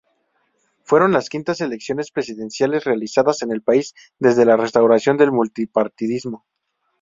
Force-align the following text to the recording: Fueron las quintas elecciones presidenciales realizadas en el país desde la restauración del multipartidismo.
Fueron 0.83 1.11
las 1.11 1.29
quintas 1.29 1.61
elecciones 1.61 2.09
presidenciales 2.09 2.85
realizadas 2.85 3.43
en 3.43 3.51
el 3.51 3.61
país 3.61 3.93
desde 4.17 4.45
la 4.45 4.57
restauración 4.57 5.15
del 5.15 5.31
multipartidismo. 5.31 6.47